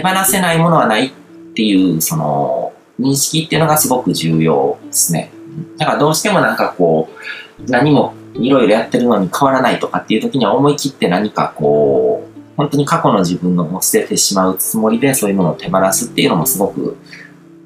[0.00, 1.10] 手放せないものはないっ
[1.54, 5.30] ていう、その、認識っていうのがすごく重要ですね。
[5.78, 7.08] だからどうしてもなんかこ
[7.58, 16.96] う、何もいろいろやってるのに変わらないとかっていう時には思い切って何かこう、本当に過去の自分のも捨ててしまうつもりでそういうものを手放すっていうのもすごく、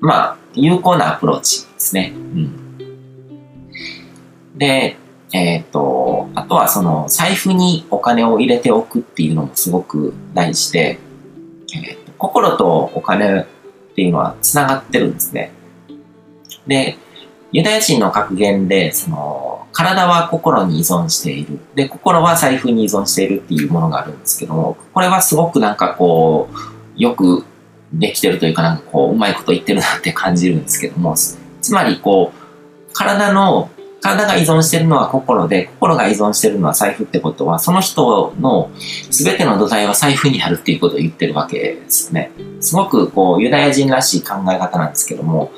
[0.00, 2.12] まあ、有効なアプローチですね。
[2.14, 2.78] うん。
[4.56, 4.96] で、
[5.32, 11.00] えっ、ー、と、あとはその財布にお金を入れておくっていうのもすごく大事で、
[11.74, 13.44] えー、心とお金っ
[13.94, 15.52] ていうのは繋がってるんですね。
[16.66, 16.96] で、
[17.52, 21.58] ユダヤ人の格言で、その、体は心に依存している。
[21.74, 26.56] で、心は財布に依存しているっていうものがあるんですけども、これはすごくなんかこう、
[26.96, 27.44] よく
[27.92, 31.38] できてるというかなんかこう、うまいこと言ってるなって感じるんですけども、つ
[31.72, 33.68] まりこう、体の
[34.04, 38.70] 体が依存してるのは心で、心が依存してるのは財布ってことは、その人の
[39.10, 42.30] 全ての土台は財布にあるっていうことを言ってるわけですね。
[42.60, 45.52] すごくこう、ユダヤ人らしい考え方なんですけども、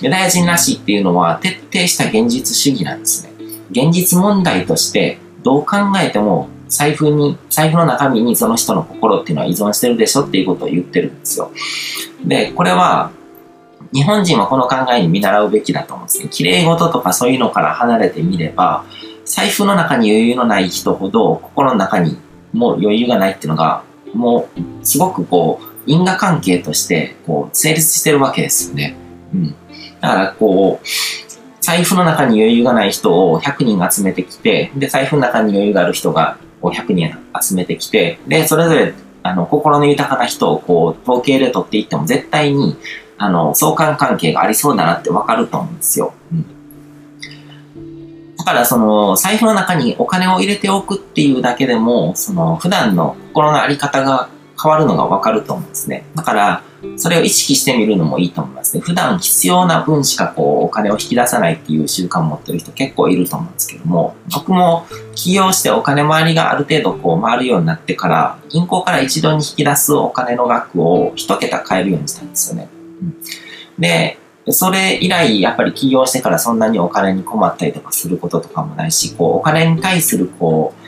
[0.00, 3.32] ユダヤ人らしいっていうのは徹底した現実主義なんですね。
[3.70, 11.50] 現実問題としてどう考えても財布に、財布の中身にその人の心っていうのは依存してるでしょっていうことを言ってるんですよ。
[12.24, 13.10] で、これは
[13.92, 16.28] 日本人はこの考えに見習うべきだと思うんですね。
[16.30, 18.84] 綺麗事とかそういうのから離れてみれば、
[19.24, 22.18] 財布の中に余裕のない人ほど心の中に
[22.52, 23.82] もう余裕がないっていうのが、
[24.14, 28.96] もうすごくこう、因果関係としてこう成立してるわけですよね。
[29.34, 29.54] うん。
[30.00, 30.86] だからこう、
[31.60, 42.76] 財布の中に余裕がない人を100人集めてきて、で、財布の中に余裕がある人が100人集めてきて、で、それぞれあの、心の豊かな人をこう、統計で取っていっても絶対に
[43.22, 46.14] あの、相関関係がありそうだなってわかると思うんですよ。
[46.32, 46.46] うん。
[48.38, 56.06] だからその、財布の中にお金を入れておくっていうだけでも、その、普段の心のあり方が変わるのがわかると思うんですね。
[56.14, 56.62] だから、
[56.96, 58.80] それを意識してみるのもいいと思いますね。
[58.80, 72.70] 普段必要な分しかこう、お金を引き出さないっていう習慣を持ってる人結構いると思うんですけども、僕も起業してお金回りがある程度こう回るようになってから、銀行から一度に引き出すお金の額を一桁変えるようにしたんですよね。
[73.78, 74.18] で、
[74.48, 80.80] それ以来、やっぱり起業してからそんなにお金に困ったりとかすることとかもないし、こう、お金に対する、こう、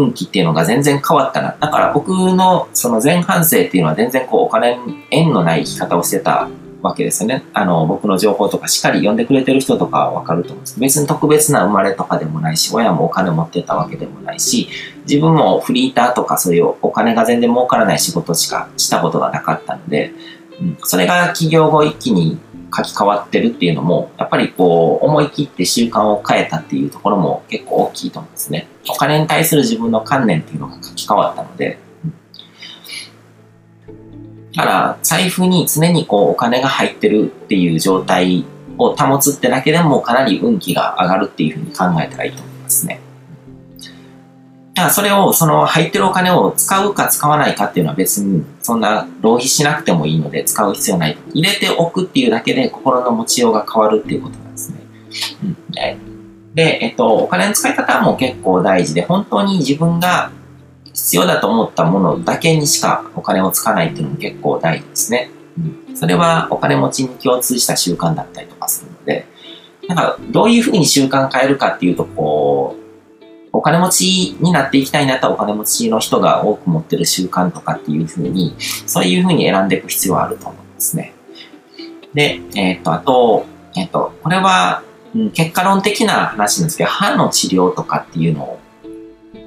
[0.00, 1.56] 運気っていうのが全然変わったな。
[1.58, 6.48] だから僕のその前半生っていうのは全然こう、お金に縁のない生き方をしてた
[6.82, 7.44] わけですよね。
[7.52, 10.80] あの、僕の情報とかしっかり読んでくれてる人とかはわかると思うんです。
[10.80, 14.68] 別に特別な生まれとかでもないし、親もお金持ってたわけでもないし、
[15.08, 20.12] 自分もフリーターとかそういうお金が全然儲からない仕事しかしたことがなかったので、
[20.84, 22.38] それが起業後一気に
[22.74, 28.68] 書き換わってるっていうのも、やっぱりこう、思い切って習慣を変えたっていうところも結構大きいと思うんですね。
[28.88, 31.78] お金に対する自分の観念っていうのが書き換わったので、
[34.54, 38.44] だから、財布に常にこう、お金が入ってるっていう状態
[38.78, 43.00] を保つってだけでもかなり運気が上がるっていうふうに考えたらいいと思いますね。
[44.76, 51.16] だからそれを、その入ってるお金を使うか使わないかっていうのは別にそんな浪費しなくてもいいので使う必要ない。
[51.32, 54.78] 入れておくっていうだけで心の持ちようが変わるっていうことなんですね。
[55.42, 60.30] うん、で、えっと、お金の使い方も結構大事で、本当に自分が
[60.92, 65.30] 必要だと思ったものだけにしかお金を使わないっていうのも結構大事ですね。
[65.94, 69.26] それはお金持ちに共通した習慣だったりとかするので、
[69.88, 72.85] なんかどういうふうに習慣変えるかっていうと、こう、
[73.52, 78.54] お金持ちになっていきたいなったらお金持ちの人が多く持ってる習慣とかっていうふうに、
[78.86, 81.14] そういうふうに選んでいく必要はあると思うんですね。
[82.14, 83.46] で、えっ、と、あと、
[83.76, 84.82] えっ、と、これは、
[85.14, 88.58] うん、結果論的な話なんですけど、歯の治療とかっていうの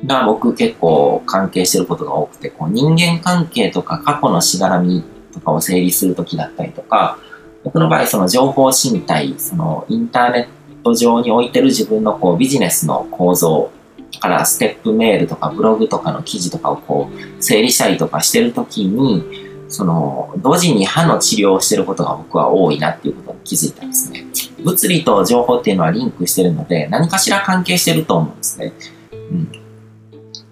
[0.05, 7.17] が僕結構関係してることが多くて、こう人間関係とか過去のしがらみとかを整理するときだったりとか、
[7.63, 10.49] 僕の場合その情報身体、そのインターネ
[10.79, 13.71] ット上に置いてる自分のこうビジネスの構造
[14.19, 19.23] からステップメールとかブログとかの記事とかをこう整理したりとかしてるときに、
[19.69, 24.25] その、同時に歯の治療をしてることが僕は多いなっていうことに気づいたんですね。
[24.63, 28.73] 物理と情報っていうのはリンクしてるので、何かしら関係してると思うんですね。
[29.11, 29.51] うん。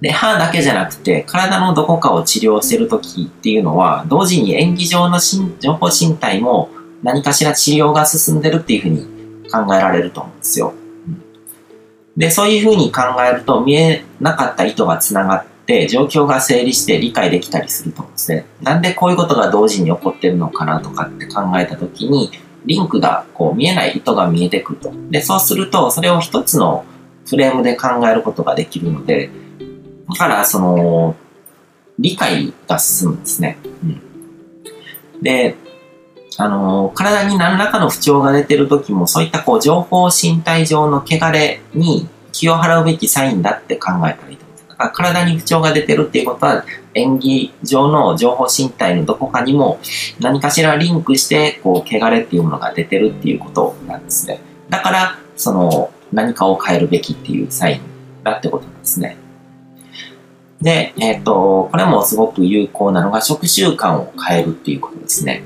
[0.02, 6.70] で、歯だけじゃなくて、体のどこかを治療してるときっていうのは、同時に演技上の情報身体も
[7.02, 9.08] 何かしら治療が進んでるっていうふうに
[9.52, 10.74] 考えられると思うんですよ。
[12.18, 18.46] で、そういうふうに考えると見えなかった糸が繋がって、状況が整理して理解できたりすると思うんですね。
[18.62, 22.32] なんでこういうことが同時に起こってるのかなとかって考えたときに、
[22.66, 24.92] リンクがこう見えない糸が見えてくると。
[25.12, 26.86] で、そうすると、それを一つの
[27.28, 29.30] フレームで考えることができるので、
[30.10, 31.16] だから、その、
[32.00, 33.58] 理解が進むんですね。
[33.84, 34.02] うん。
[35.22, 35.56] で、
[36.40, 44.66] あの、体に何らかの不調が出てる時も、そういったこう、情報身体上の汚れに気を払うべきサインだって考えたらいいと思うんです。
[44.70, 46.64] だから体に不調が出てるっていうことは、
[46.94, 49.80] 演技上の情報身体のどこかにも
[50.20, 54.40] 何かしらリンクして、こう、汚れっていうものが出てるっていうことなんですね。
[54.70, 57.82] だから、その、何かを変えるべきっていうサイン
[58.24, 59.18] だってことなんですね。
[60.62, 65.44] で、えっ、ー、と、これもすごく有効なのが食習慣を変えるっていうことですね。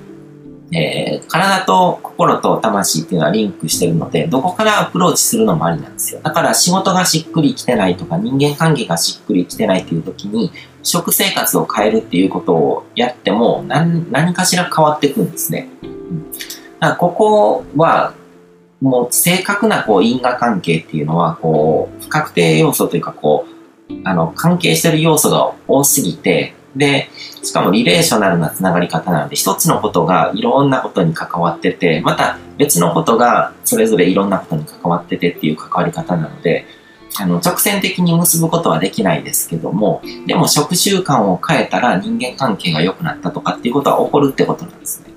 [0.73, 6.21] えー、体と心と魂っていうのはリンクしてるので、どこからアプローチするのもありなんですよ。
[6.23, 10.51] だから仕事がしっくりきてないとか、人間関係がしっくりきてないっていう時に、
[10.83, 15.67] 食生活を変えるっていうことをやっても、何かしら変わっていくんですね。
[15.83, 16.45] うん、だか
[16.79, 18.13] らここは、
[18.81, 23.45] もう正確なこう因果関係っていうのは、こう、不確定要素というか、こ
[23.89, 27.09] う、あの、関係してる要素が多すぎて、で、
[27.43, 36.65] しかもリレーショナルなつながり方なので、一つのことがいろんなことに関わってて、また別のことがそれぞれいろんなことに関わっててっていう関わり方なので、
[37.19, 45.11] あの、直線的に結ぶことはできないですけども、でも食習慣を変えたら人間関係が良くなったとかっていうことは起こるってことなんですね。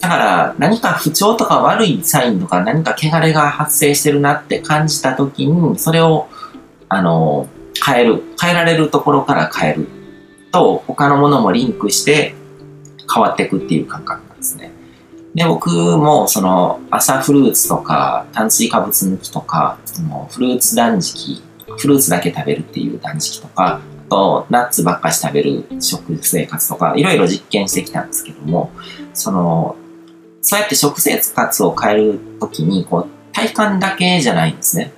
[0.00, 6.28] だから何か不調とか悪いサインとか何か汚れが発生してるなって感じた時に、それを、
[6.88, 7.48] あの、
[7.84, 8.22] 変える。
[8.40, 10.01] 変えられるところから変える。
[10.52, 12.34] と他のものもリンクして
[13.12, 14.70] 変わっていくっていう感覚なんですね。
[15.34, 21.42] で、僕もその朝フルーツとか炭水化物抜きとか、そのフルーツ断食、
[21.78, 28.70] フルーツだけ食べるっていう断食とか、あとナッツばっかし食べる食生活とか、いろいろ実験してきたんですけども、
[29.14, 29.76] その、
[30.42, 34.92] そうやって食生活を変えるときに、こう、体感だけじゃないんですね。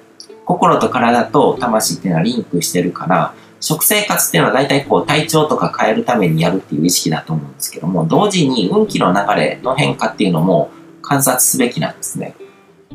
[0.45, 10.71] 心と体と魂っていうのはリンクしてるから、食生活っていうのは大体こう体調とか変えるためにやるっていう意識だと思うんですけども、同時に運気の流れの変化っていうのも
[11.01, 12.35] 観察すべきなんですね。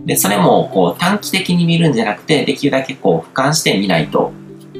[0.05, 4.31] で、それもこう短期的に見るんじゃなくて、できるだけこう俯瞰してみないと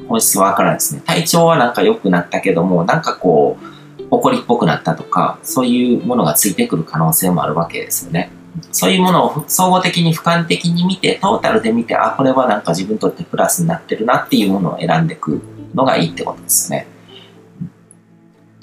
[0.08, 1.02] 本質はわからないですね。
[1.04, 8.32] 体調はなんか良くなったけども、なんかこう、怒りっぽくなったとか、そういうものがついてくる可能性もあるわけですよね。
[8.72, 15.42] そういうものを総合的に俯瞰的に見て、トータルで見て、あ、これはなんか自分にとってプラスになってるなっていうものを選んでいく
[15.74, 16.88] のがいいってことですね。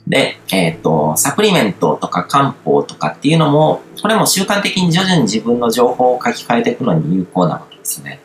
[0.06, 8.20] で、えっ、ー、と、サプリメントとか漢方とかっていうのも、これも習慣的に徐々に自分の情報を書き換えていくのに有効なわけですね。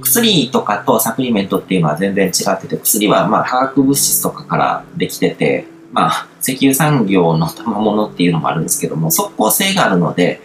[0.00, 10.40] 薬とかとサプリメントっていうのは全然違ってて、薬はまあ化学物質とかからできてて、まあ石油産業の賜物っていうのもあるんですけども、即効性があるので、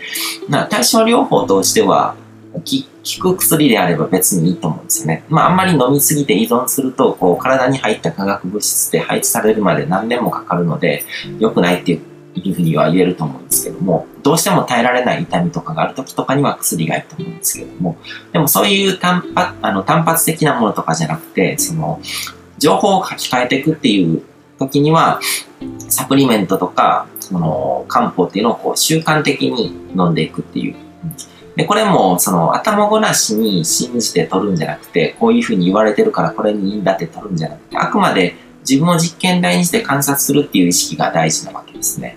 [0.48, 2.16] ま、対症療法としては、
[2.60, 5.24] 効く薬であれば別にいいと思うんですよね。
[5.30, 11.04] まあ、あんまり飲みすぎて依存すると、こう、体に入った化学物質で配置されるまで何年もかかるので、
[11.40, 12.00] 良くないって
[12.36, 17.98] いうふうには言えると思うんですけども、どうしても耐えられない痛みとかがある時とかには薬がいいと思うんですけども、
[18.34, 22.02] でもそういう単発あの単発的なものとかじゃなくて、その、
[22.58, 24.24] 情報を書き換えていくっていう
[24.60, 25.20] 時には、
[25.90, 30.76] サプリメントとか、その、漢方っていうのをこう習慣的に飲んでいくっていう。
[31.58, 42.16] で、これも、その、頭ごなしに信じて取るんじゃなくて、こういうふうに言われてるからこれにいいんだって取るんじゃなくて、あくまで自分を実験台にして観察するっていう意識が大事なわけですね。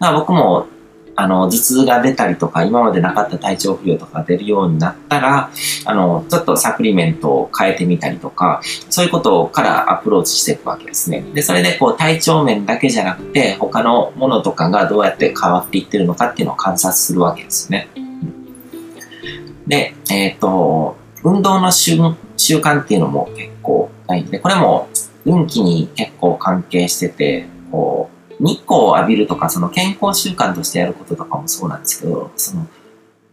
[0.00, 0.68] だから僕も、
[1.16, 5.50] あの、頭痛が出たりとか、今までなかった体調不良とか出るようになったら、
[5.84, 11.26] あの、ちょっとサプリメントを変えてみたりとか、そういうことからアプローチしていくわけですね。
[11.34, 17.88] で、それでこう体調面だけじゃなくて、他のものとかがどうやって変わっていってるのかっていうのを観察するわけですね。
[19.68, 24.88] で、えっ、ー、と、運動の習慣っていうのも結構ないんで、これも
[25.24, 28.10] 運気に結構関係してて、こ
[28.40, 32.66] う、日光を浴びるとか、その健康習慣としてやることとかもそうなんですけど、その、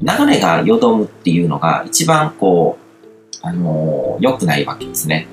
[0.01, 5.27] 流れがよどむっていうのが一番こう、あのー、良くないわけですね。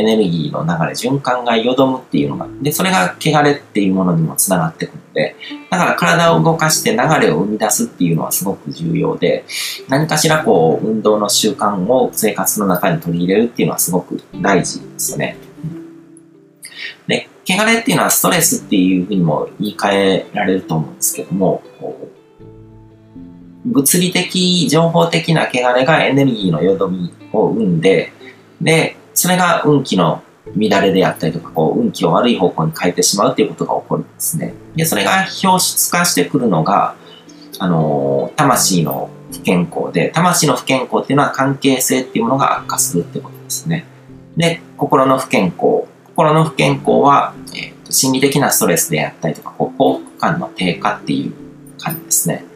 [0.00, 5.36] エネルギーの流れ、循環がよどむっていうのが、で、それが汚れっていうものにもつながってくるので、
[5.70, 9.44] だから体を動かして流れを生み出すっていうのはすごく重要で、
[9.88, 15.36] 何かしらこう、運動の習慣を生活の中に取り入れるっていうのはすごく大事ですよね。
[17.06, 21.62] で、汚れっていうのはストレスっていうふうにも言い換えられると思うんですけども、
[23.64, 28.12] 物理的、情報的な汚れがエネルギーのよどみを生んで、
[28.60, 30.22] で、それが運気の
[30.56, 34.54] 乱れであったりとか、こう、運気を悪い方向に変えてしまうっていうことが起こるんですね。
[34.74, 36.94] で、それが表出化してくるのが、
[37.58, 43.84] あの、魂の不健康で、魂の不健康っていうのは関係性っていうものが悪化するってことですね。
[44.38, 45.84] で、心の不健康。
[46.06, 51.34] 心の不健康は、えーと、心理的なストレスであったりとか、こう幸福感の低下っていう
[51.78, 52.46] 感じですね。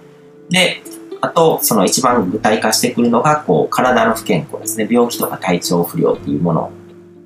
[0.49, 0.83] で、
[1.25, 4.87] あと、その一番具体化してくるのが、こう、体の不健康ですね。
[4.91, 6.71] 病気とか体調不良っていうもの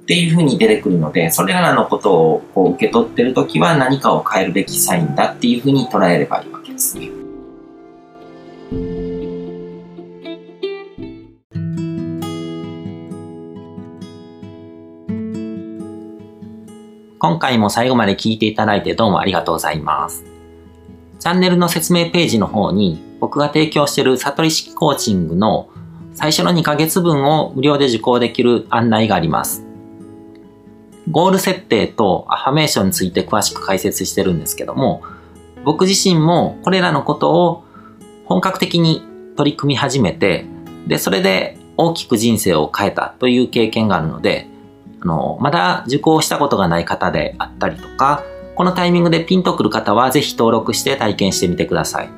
[0.02, 7.10] っていうふうに出てくるので、それらのことをこう受け取ってるときは何かを変えるべきサインだっていうふうに捉えればいいわけですね。
[17.18, 20.24] 今回も最後まで聞いていただいてどうもありがとうございます。
[21.18, 25.68] チャンネルの説明ページの方に僕が提供している悟り式コーチングの
[26.14, 29.64] 最初の2ヶ月分を無料で受講できる案内があります。
[31.10, 35.02] ゴール設定とアファメーションについて詳しく解説してるんですけども、
[35.64, 37.64] 僕自身もこれらのことを
[38.24, 39.02] 本格的に
[39.36, 40.44] 取り組み始めて、
[40.86, 44.48] で、それで大きく人生を変えたという経験があるので、
[45.00, 48.22] あの、まだ受講したことがない方であったりとか、
[48.56, 52.17] このタイミングでピンとくる方はぜひ登録して体験してみてください。